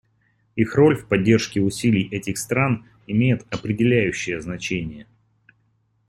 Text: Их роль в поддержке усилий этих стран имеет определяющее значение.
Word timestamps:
Их 0.55 0.73
роль 0.75 0.97
в 0.97 1.07
поддержке 1.07 1.61
усилий 1.61 2.09
этих 2.09 2.39
стран 2.39 2.85
имеет 3.05 3.45
определяющее 3.53 4.41
значение. 4.41 5.05